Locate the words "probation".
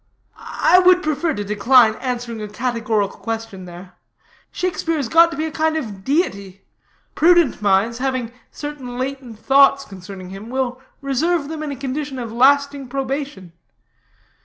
12.87-13.51